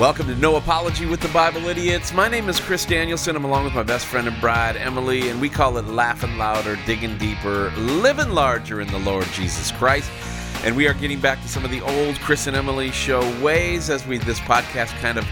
[0.00, 2.12] Welcome to No Apology with the Bible Idiots.
[2.12, 3.36] My name is Chris Danielson.
[3.36, 6.76] I'm along with my best friend and bride, Emily, and we call it Laughing Louder,
[6.84, 10.10] Digging Deeper, Living Larger in the Lord Jesus Christ.
[10.64, 13.88] And we are getting back to some of the old Chris and Emily show ways
[13.88, 15.24] as we this podcast kind of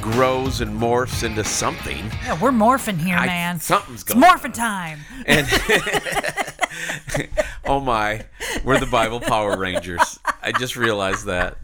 [0.00, 2.04] grows and morphs into something.
[2.24, 3.60] Yeah, we're morphing here, I- man.
[3.60, 4.20] something's going.
[4.20, 4.98] it's going morphin' time.
[5.26, 5.46] And
[7.66, 8.26] oh my,
[8.64, 10.18] we're the Bible Power Rangers.
[10.42, 11.56] I just realized that.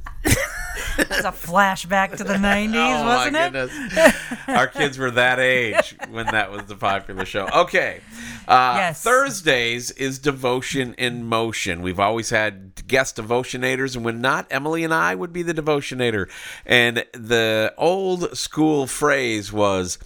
[0.97, 3.53] That's a flashback to the 90s, oh wasn't my it?
[3.53, 4.15] goodness.
[4.49, 7.49] Our kids were that age when that was the popular show.
[7.49, 8.01] Okay.
[8.47, 9.03] Uh, Yes.
[9.03, 11.83] Thursdays is Devotion in Motion.
[11.83, 16.29] We've always had guest devotionators, and when not, Emily and I would be the devotionator.
[16.67, 19.99] And the old school phrase was,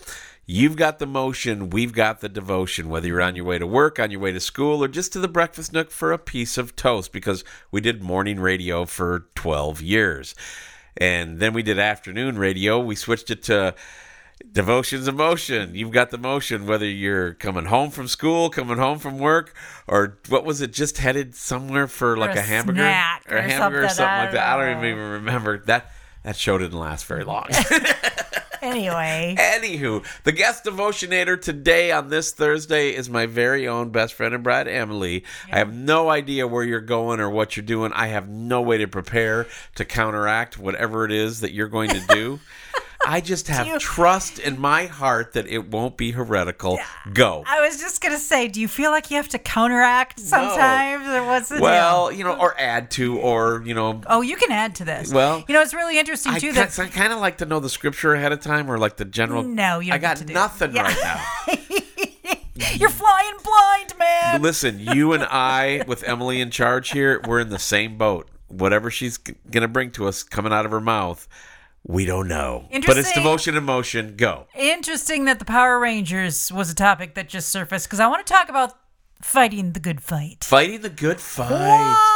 [0.50, 3.98] You've got the motion, we've got the devotion, whether you're on your way to work,
[3.98, 6.74] on your way to school, or just to the breakfast nook for a piece of
[6.74, 10.34] toast, because we did morning radio for 12 years.
[10.96, 12.80] And then we did afternoon radio.
[12.80, 13.74] We switched it to
[14.50, 15.74] Devotions of Motion.
[15.74, 19.54] You've got the motion, whether you're coming home from school, coming home from work,
[19.86, 22.82] or what was it, just headed somewhere for like a a, hamburger?
[22.82, 24.58] or a or hamburger or something, something like that.
[24.58, 25.58] I don't even remember.
[25.66, 25.90] That
[26.22, 27.48] that show didn't last very long.
[28.62, 34.34] Anyway, Anywho, the guest devotionator today on this Thursday is my very own best friend
[34.34, 35.24] and bride, Emily.
[35.50, 37.92] I have no idea where you're going or what you're doing.
[37.92, 42.00] I have no way to prepare to counteract whatever it is that you're going to
[42.08, 42.40] do.
[43.06, 46.78] I just have you- trust in my heart that it won't be heretical.
[47.14, 47.44] Go.
[47.46, 51.06] I was just going to say, do you feel like you have to counteract sometimes?
[51.06, 52.18] Or what's the Well, deal?
[52.18, 55.12] you know, or add to, or, you know, Oh, you can add to this.
[55.12, 56.52] Well, you know, it's really interesting, too.
[56.52, 58.96] kind That, I kind of like to know the scripture ahead of time or like
[58.96, 59.42] the general.
[59.42, 60.82] No, you I don't got get to do- nothing Yeah.
[60.82, 60.96] right
[61.48, 61.54] now.
[62.76, 64.42] you're flying blind, man.
[64.42, 68.28] Listen, you and I, with Emily in charge here, we're in the same boat.
[68.48, 71.28] Whatever she's g- going to bring to us coming out of her mouth,
[71.84, 72.68] we don't know.
[72.70, 74.16] But it's devotion and motion.
[74.16, 74.46] Go.
[74.54, 78.32] Interesting that the Power Rangers was a topic that just surfaced because I want to
[78.32, 78.74] talk about
[79.22, 80.44] fighting the good fight.
[80.44, 82.14] Fighting the good fight.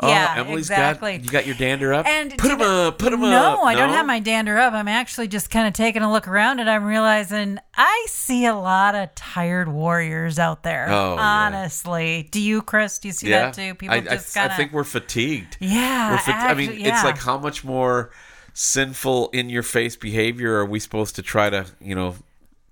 [0.00, 1.18] Oh, yeah, Emily's exactly.
[1.18, 2.04] got you got your dander up.
[2.04, 2.98] And put him up.
[2.98, 3.58] Put him up.
[3.58, 3.62] no.
[3.62, 4.72] I don't have my dander up.
[4.72, 8.56] I'm actually just kind of taking a look around and I'm realizing I see a
[8.56, 10.88] lot of tired warriors out there.
[10.88, 11.20] Oh, yeah.
[11.20, 12.28] honestly.
[12.32, 12.98] Do you, Chris?
[12.98, 13.76] Do you see that too?
[13.76, 14.56] People I, I, just I kind of.
[14.56, 15.58] think we're fatigued.
[15.60, 17.04] Yeah, We're fat- I mean, actually, it's yeah.
[17.04, 18.10] like how much more
[18.54, 22.14] sinful in your face behavior are we supposed to try to, you know,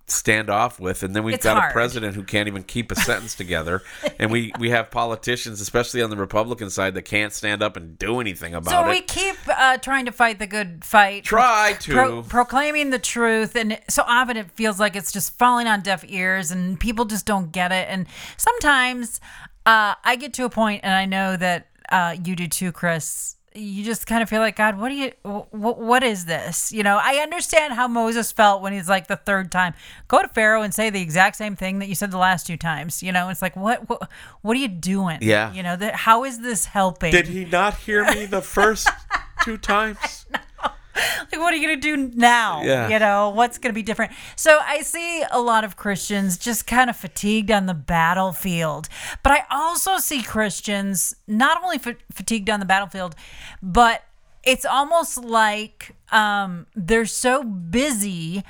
[0.07, 1.03] stand off with?
[1.03, 1.71] And then we've It's got hard.
[1.71, 3.83] a president who can't even keep a sentence together,
[4.19, 7.99] and we we have politicians, especially on the Republican side, that can't stand up and
[7.99, 8.85] do anything about it.
[8.87, 11.25] so we keep uh, trying to fight the good fight.
[11.25, 11.93] Try to.
[11.93, 16.05] pro- proclaiming the truth, and so often it feels like it's just falling on deaf
[16.07, 17.89] ears, and people just don't get it.
[17.89, 18.07] And
[18.37, 19.21] sometimes
[19.67, 23.37] uh, I get to a point, and I know that uh, you do too, Chris.
[23.55, 24.79] You just kind of feel like God.
[24.79, 25.13] What do you?
[25.23, 26.73] What, what is this?
[26.73, 29.75] You know, I understand how Moses felt when he's like the third time.
[30.09, 32.57] Go to Pharaoh and say the exact same thing that you said the last two
[32.57, 33.03] times.
[33.03, 33.89] You know, it's like what?
[33.89, 34.09] What,
[34.43, 35.19] what are you doing?
[35.21, 35.53] Yeah.
[35.53, 37.13] You know, that how is this helping?
[37.13, 38.89] Did he not hear me the first
[39.45, 40.27] two times?
[41.33, 42.63] like what are you gonna do now?
[42.63, 42.89] Yeah.
[42.89, 44.13] you know what's gonna be different?
[44.37, 48.89] So i see a lot of christians just kind of fatigued on the battlefield.
[49.23, 53.15] But i also see christians not only fa- fatigued on the battlefield
[53.63, 54.03] but
[54.45, 58.43] it's almost like um, they're so busy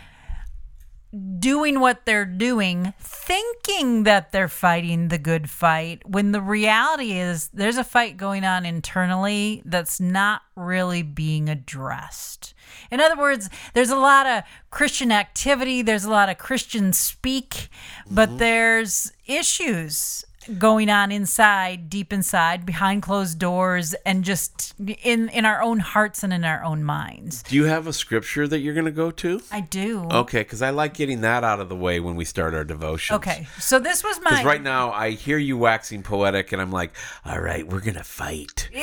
[1.39, 7.49] doing what they're doing, thinking that they're fighting the good fight, when the reality is
[7.53, 12.55] there's a fight going on internally that's not really being addressed.
[12.91, 17.69] In other words, there's a lot of Christian activity, there's a lot of Christian speak,
[18.11, 18.39] but mm-hmm.
[18.39, 20.25] there's issues
[20.59, 26.23] going on inside deep inside behind closed doors and just in in our own hearts
[26.23, 29.11] and in our own minds Do you have a scripture that you're going to go
[29.11, 29.41] to?
[29.51, 32.55] i do Okay, because I like getting that out of the way when we start
[32.55, 33.17] our devotion.
[33.17, 36.71] okay so this was my Because right now I hear you waxing poetic, and I'm
[36.73, 36.93] like,
[37.25, 38.69] all right, we're gonna fight.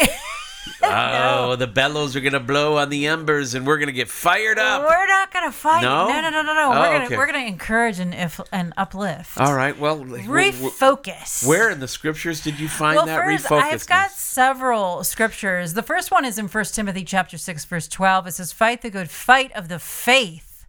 [0.83, 4.81] oh, the bellows are gonna blow on the embers, and we're gonna get fired up.
[4.81, 5.81] We're not gonna fight.
[5.81, 6.07] No?
[6.07, 6.65] No, no, no, no, no.
[6.67, 7.17] Oh, we're gonna okay.
[7.17, 9.37] we're gonna encourage and if and uplift.
[9.37, 11.45] All right, well, Refocus.
[11.45, 13.61] where in the scriptures did you find well, that first, refocus?
[13.61, 15.73] I've got several scriptures.
[15.73, 18.27] The first one is in First Timothy chapter 6 verse 12.
[18.27, 20.65] It says, "Fight the good fight of the faith.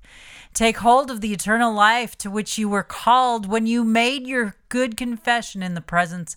[0.53, 4.57] Take hold of the eternal life to which you were called when you made your
[4.69, 6.37] good confession in the presence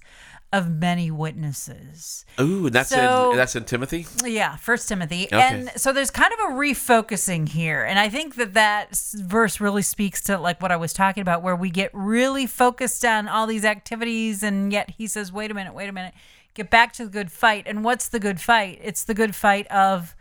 [0.53, 4.07] of many witnesses." Ooh, and that's So- in that's in Timothy.
[4.23, 5.41] Yeah, First Timothy, Okay.
[5.41, 9.81] and so there's kind of a refocusing here, and I think that that verse really
[9.81, 13.47] speaks to like what I was talking about, where we get really focused on all
[13.47, 16.13] these activities, and yet he says, "Wait a minute, wait a minute,
[16.53, 18.79] get back to the good fight." And what's the good fight?
[18.81, 20.15] It's the good fight of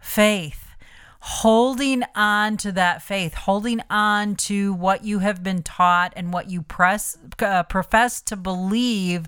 [0.00, 0.67] faith.
[1.20, 6.48] Holding on to that faith, holding on to what you have been taught and what
[6.48, 9.26] you press uh, profess to believe,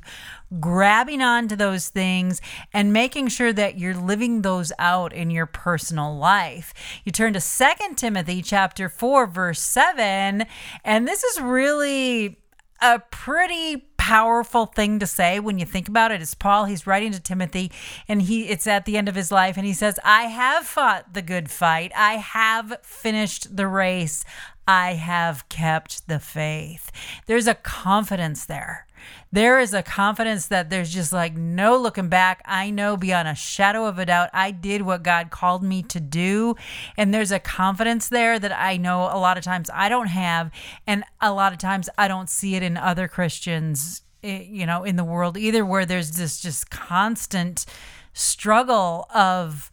[0.61, 2.41] grabbing onto those things
[2.73, 6.73] and making sure that you're living those out in your personal life.
[7.05, 10.45] You turn to Second Timothy chapter 4 verse 7,
[10.85, 12.39] and this is really
[12.81, 17.13] a pretty powerful thing to say when you think about it is Paul he's writing
[17.13, 17.71] to Timothy
[18.09, 21.13] and he it's at the end of his life and he says I have fought
[21.13, 21.93] the good fight.
[21.95, 24.25] I have finished the race.
[24.67, 26.91] I have kept the faith.
[27.27, 28.87] There's a confidence there
[29.33, 32.43] there is a confidence that there's just like no looking back.
[32.45, 36.01] I know beyond a shadow of a doubt I did what God called me to
[36.01, 36.57] do.
[36.97, 40.51] And there's a confidence there that I know a lot of times I don't have.
[40.87, 44.85] And a lot of times I don't see it in other Christians, eh, you know,
[44.85, 47.67] in the world either, where there's this just constant
[48.13, 49.71] struggle of,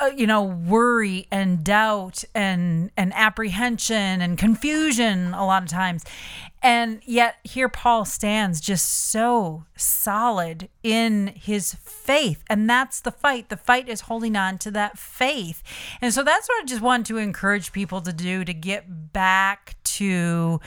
[0.00, 6.04] uh, you know worry and doubt and and apprehension and confusion a lot of times
[6.64, 13.50] and yet here paul stands just so solid in his faith and that's the fight
[13.50, 15.62] the fight is holding on to that faith
[16.00, 19.76] and so that's what i just want to encourage people to do to get back
[19.84, 20.58] to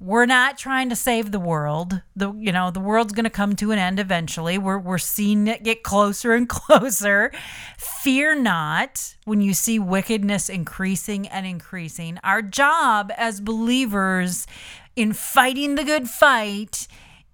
[0.00, 2.02] we're not trying to save the world.
[2.14, 4.56] The you know, the world's going to come to an end eventually.
[4.56, 7.32] We're we're seeing it get closer and closer.
[7.76, 12.18] Fear not when you see wickedness increasing and increasing.
[12.22, 14.46] Our job as believers
[14.98, 16.88] in fighting the good fight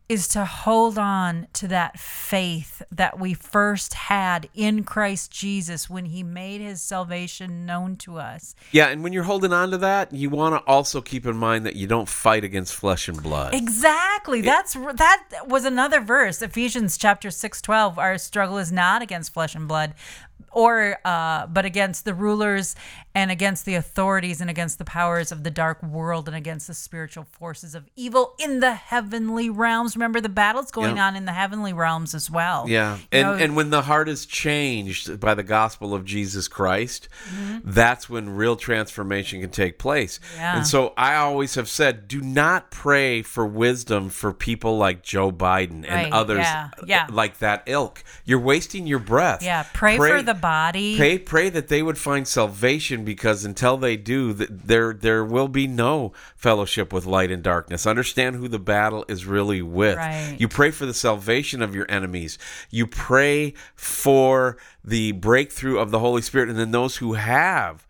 [0.06, 6.04] is to hold on to that faith that we first had in Christ Jesus when
[6.04, 8.54] he made his salvation known to us.
[8.70, 11.64] Yeah, and when you're holding on to that, you want to also keep in mind
[11.64, 13.54] that you don't fight against flesh and blood.
[13.54, 14.42] Exactly.
[14.42, 19.66] That's that was another verse, Ephesians chapter 6:12, our struggle is not against flesh and
[19.66, 19.94] blood,
[20.52, 22.76] or uh, but against the rulers
[23.16, 26.74] and against the authorities and against the powers of the dark world and against the
[26.74, 29.96] spiritual forces of evil in the heavenly realms.
[29.96, 31.06] Remember the battles going Yeah.
[31.08, 32.66] on in the heavenly realms as well.
[32.68, 36.46] Yeah, You and know, and when the heart is changed by the gospel of Jesus
[36.48, 37.08] Christ,
[37.64, 40.20] that's when real transformation can take place.
[40.36, 40.56] Yeah.
[40.58, 45.30] And so I always have said, do not pray for wisdom for people like Joe
[45.30, 47.06] Biden and Right, others yeah, yeah.
[47.10, 48.02] like that ilk.
[48.24, 49.42] You're wasting your breath.
[49.42, 50.96] yeah, pray, for the body.
[50.96, 55.66] Pray, pray that they would find salvation because until they do, there there will be
[55.66, 57.86] no fellowship with light and darkness.
[57.86, 59.96] Understand who the battle is really with.
[59.96, 60.36] Right.
[60.38, 62.38] You pray for the salvation of your enemies.
[62.70, 67.83] You pray for the breakthrough of the Holy Spirit, and then those who have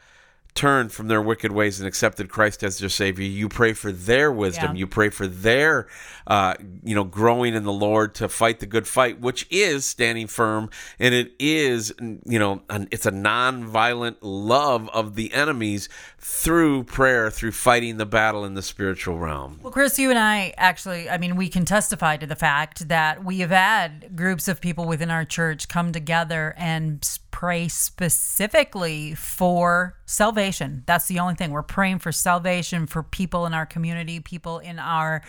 [0.55, 3.25] turned from their wicked ways and accepted Christ as their Savior.
[3.25, 4.77] You pray for their wisdom.
[4.77, 4.81] Yeah.
[4.81, 5.89] You pray for their,
[6.29, 6.55] uh,
[6.85, 10.71] you know, growing in the Lord to fight the good fight, which is standing firm,
[10.99, 17.31] and it is, you know, an, it's a non-violent love of the enemies through prayer,
[17.31, 19.59] through fighting the battle in the spiritual realm.
[19.63, 23.25] Well, Chris, you and I actually, I mean, we can testify to the fact that
[23.25, 27.05] we have had groups of people within our church come together and
[27.35, 30.85] pray specifically for salvation.
[30.87, 31.51] That's the only thing.
[31.51, 35.21] We're praying for salvation for people in our community, people in our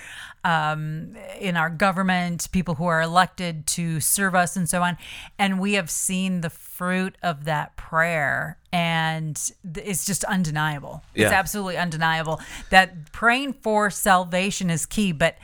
[0.44, 5.00] um, in our government, people who are elected to serve us, and so on.
[5.40, 9.36] And we have seen the fruit of that prayer, and
[9.74, 11.02] it's just undeniable.
[11.16, 12.40] It's absolutely undeniable
[12.70, 15.12] that praying for salvation is key.
[15.12, 15.40] But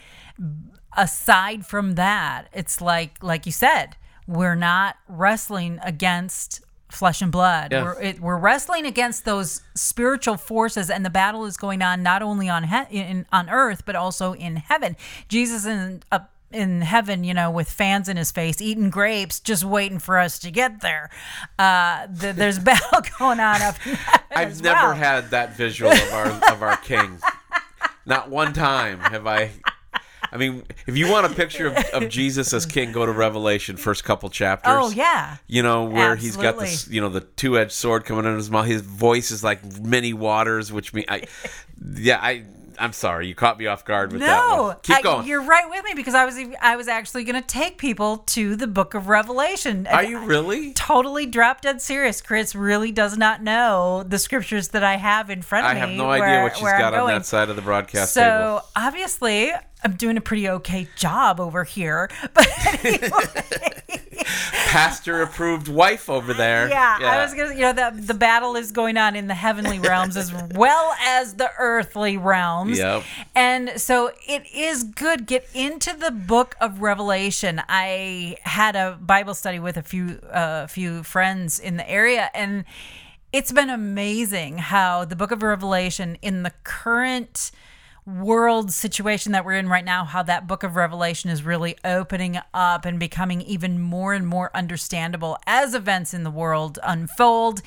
[0.96, 3.96] aside from that, it's like like you said,
[4.32, 7.72] we're not wrestling against flesh and blood.
[7.72, 7.84] Yeah.
[7.84, 12.22] We're it, we're wrestling against those spiritual forces, and the battle is going on not
[12.22, 14.96] only on he- in on earth but also in heaven.
[15.28, 19.64] Jesus in up in heaven, you know, with fans in his face, eating grapes, just
[19.64, 21.10] waiting for us to get there.
[21.58, 23.76] Uh, th- there's battle going on up.
[24.30, 24.94] I've never well.
[24.96, 27.20] had that visual of our of our king.
[28.06, 29.52] Not one time have I.
[30.32, 33.76] I mean, if you want a picture of, of Jesus as king, go to Revelation,
[33.78, 34.72] first couple chapters.
[34.76, 35.38] Oh yeah.
[35.48, 38.50] You know where he's got this, you know, the two-edged sword coming out of his
[38.50, 38.66] mouth.
[38.68, 41.24] His voice is like many waters, which mean I,
[41.96, 42.46] yeah, I,
[42.80, 44.76] I'm sorry, you caught me off guard with that No.
[44.82, 45.28] Keep I- going.
[45.28, 48.56] you're right with me because I was I was actually going to take people to
[48.56, 49.86] the Book of Revelation.
[49.88, 50.74] Are you really?
[50.74, 52.22] totally drop dead serious?
[52.22, 55.82] Chris really does not know the scriptures that I have in front of I me.
[55.82, 58.22] I have no idea where- what she's got on that side of the broadcast So
[58.22, 58.62] table.
[58.76, 59.52] obviously,
[59.84, 62.10] I'm doing a pretty okay job over here.
[62.34, 62.48] But
[64.68, 66.70] Pastor approved wife over there.
[66.70, 69.80] yeah, I was gonna, you know, the the battle is going on in the heavenly
[69.80, 72.78] realms as well as the earthly realms.
[72.78, 73.04] Yep.
[73.36, 75.26] And so it is good.
[75.26, 77.62] Get into the book of Revelation.
[77.68, 82.64] I had a Bible study with a few uh, few friends in the area, and
[83.34, 87.52] it's been amazing how the book of Revelation, in the current
[88.06, 92.40] world situation that we're in right now, how that book of Revelation is really opening
[92.54, 97.62] up and becoming even more and more understandable as events in the world unfold.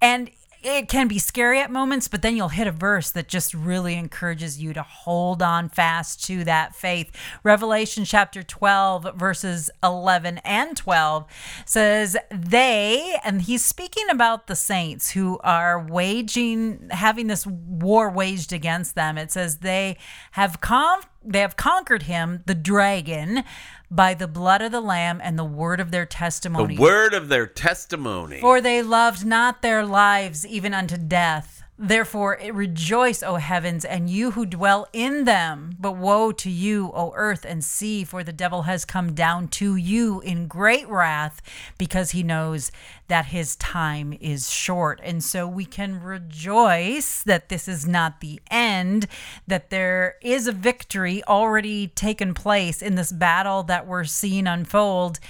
[0.00, 0.30] And
[0.66, 3.94] it can be scary at moments, but then you'll hit a verse that just really
[3.94, 7.12] encourages you to hold on fast to that faith.
[7.44, 11.24] Revelation chapter 12, verses 11 and 12
[11.64, 18.52] says, They, and he's speaking about the saints who are waging, having this war waged
[18.52, 19.16] against them.
[19.18, 19.96] It says, They
[20.32, 23.44] have come they have conquered him, the dragon,
[23.90, 26.76] by the blood of the lamb and the word of their testimony.
[26.76, 28.40] The word of their testimony.
[28.40, 31.55] For they loved not their lives even unto death.
[31.78, 35.76] Therefore, rejoice, O heavens, and you who dwell in them.
[35.78, 39.76] But woe to you, O earth and sea, for the devil has come down to
[39.76, 41.42] you in great wrath,
[41.76, 42.72] because he knows
[43.08, 45.00] that his time is short.
[45.04, 49.06] And so we can rejoice that this is not the end,
[49.46, 55.20] that there is a victory already taken place in this battle that we're seeing unfold.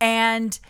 [0.00, 0.60] And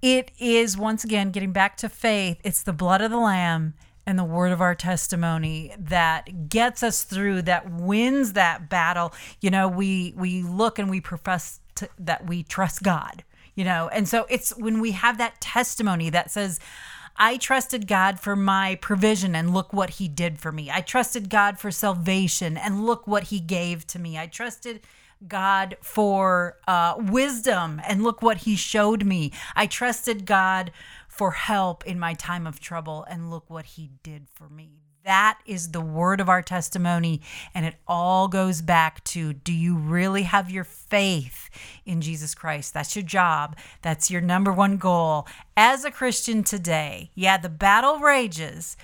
[0.00, 3.74] it is, once again, getting back to faith, it's the blood of the Lamb
[4.06, 9.50] and the word of our testimony that gets us through that wins that battle you
[9.50, 14.08] know we we look and we profess to, that we trust god you know and
[14.08, 16.60] so it's when we have that testimony that says
[17.18, 20.70] I trusted God for my provision and look what he did for me.
[20.70, 24.18] I trusted God for salvation and look what he gave to me.
[24.18, 24.82] I trusted
[25.26, 29.32] God for uh, wisdom and look what he showed me.
[29.54, 30.70] I trusted God
[31.16, 34.82] for help in my time of trouble, and look what he did for me.
[35.06, 37.22] That is the word of our testimony,
[37.54, 41.48] and it all goes back to do you really have your faith
[41.84, 42.74] in Jesus Christ?
[42.74, 45.28] That's your job, that's your number one goal.
[45.56, 48.76] As a Christian today, yeah, the battle rages,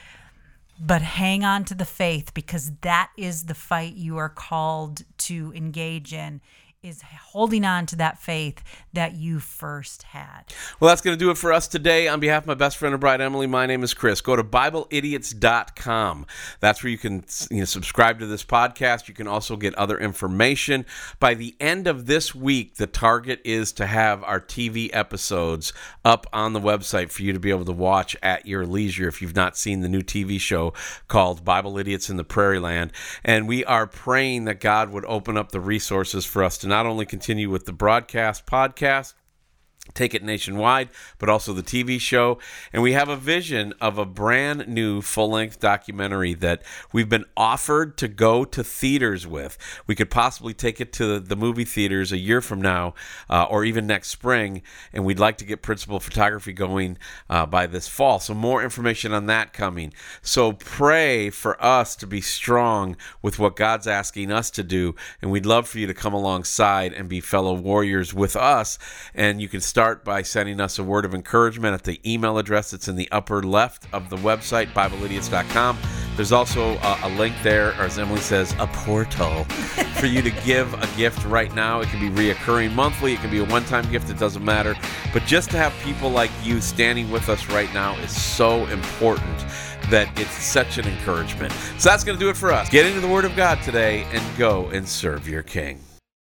[0.79, 5.53] but hang on to the faith because that is the fight you are called to
[5.55, 6.41] engage in
[6.83, 8.61] is holding on to that faith
[8.93, 10.43] that you first had.
[10.81, 12.09] Well, that's going to do it for us today.
[12.09, 14.21] On behalf of my best friend and bride, Emily, my name is Chris.
[14.21, 16.27] Go to BibleIdiots.com.
[16.59, 19.07] That's where you can you know, subscribe to this podcast.
[19.07, 20.85] You can also get other information.
[21.21, 25.73] By the end of this week, the target is to have our TV episodes
[26.05, 29.23] up on the website for you to be able to watch at your leisure if
[29.23, 30.73] you've not seen the new TV show
[31.07, 32.91] called Bible Idiots in the Prairie Land.
[33.23, 36.87] And we are praying that God would open up the resources for us to not
[36.87, 39.13] only continue with the broadcast podcast,
[39.95, 42.39] take it nationwide, but also the TV show.
[42.73, 46.63] And we have a vision of a brand new full length documentary that
[46.93, 49.59] we've been offered to go to theaters with.
[49.87, 52.95] We could possibly take it to the movie theaters a year from now
[53.29, 54.63] uh, or even next spring.
[54.93, 56.97] And we'd like to get principal photography going
[57.29, 58.21] uh, by this fall.
[58.21, 59.93] So, more information on that coming.
[60.23, 64.95] So, pray for us to be strong with what God's asking us to do.
[65.21, 68.79] And we'd love for you to come alongside and be fellow warriors with us.
[69.15, 72.73] And you can start by sending us a word of encouragement at the email address
[72.73, 75.79] that's in the upper left of the website, BibleIdiots.com.
[76.15, 79.45] There's also a, a link there, or as Emily says, a portal
[79.99, 81.81] for you to give a gift right now.
[81.81, 84.75] It can be reoccurring monthly, it can be a one time gift, it doesn't matter.
[85.11, 89.39] But just to have people like you standing with us right now is so important
[89.89, 91.51] that it's such an encouragement.
[91.79, 92.69] So that's going to do it for us.
[92.69, 95.81] Get into the Word of God today and go and serve your King.